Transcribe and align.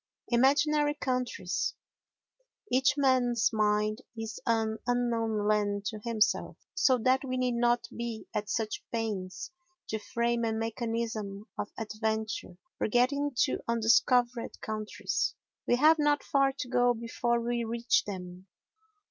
Imaginary 0.29 0.95
Countries 0.95 1.75
Each 2.71 2.95
man's 2.97 3.53
mind 3.53 4.01
is 4.17 4.39
an 4.47 4.79
unknown 4.87 5.47
land 5.47 5.85
to 5.91 5.99
himself, 6.03 6.57
so 6.73 6.97
that 6.97 7.23
we 7.23 7.37
need 7.37 7.53
not 7.53 7.87
be 7.95 8.25
at 8.33 8.49
such 8.49 8.83
pains 8.91 9.51
to 9.89 9.99
frame 9.99 10.43
a 10.43 10.53
mechanism 10.53 11.47
of 11.55 11.69
adventure 11.77 12.57
for 12.79 12.87
getting 12.87 13.33
to 13.43 13.59
undiscovered 13.67 14.59
countries. 14.59 15.35
We 15.67 15.75
have 15.75 15.99
not 15.99 16.23
far 16.23 16.51
to 16.51 16.67
go 16.67 16.95
before 16.95 17.39
we 17.39 17.63
reach 17.63 18.05
them. 18.05 18.47